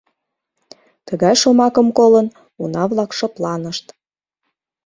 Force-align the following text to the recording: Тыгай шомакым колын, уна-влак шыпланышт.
Тыгай 1.07 1.35
шомакым 1.41 1.87
колын, 1.97 2.27
уна-влак 2.61 3.11
шыпланышт. 3.17 3.85